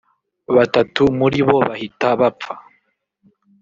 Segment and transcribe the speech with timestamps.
[0.55, 2.53] batatu muri bo bahita bapfa